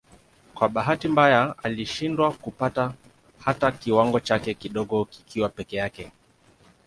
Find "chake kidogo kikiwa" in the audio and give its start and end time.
4.19-5.49